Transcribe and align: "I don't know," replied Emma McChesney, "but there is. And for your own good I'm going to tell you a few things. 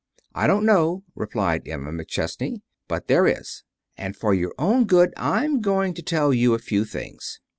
"I 0.33 0.47
don't 0.47 0.65
know," 0.65 1.03
replied 1.13 1.67
Emma 1.67 1.91
McChesney, 1.91 2.61
"but 2.87 3.07
there 3.07 3.27
is. 3.27 3.61
And 3.95 4.15
for 4.17 4.33
your 4.33 4.55
own 4.57 4.85
good 4.85 5.13
I'm 5.15 5.61
going 5.61 5.93
to 5.93 6.01
tell 6.01 6.33
you 6.33 6.55
a 6.55 6.57
few 6.57 6.85
things. 6.85 7.39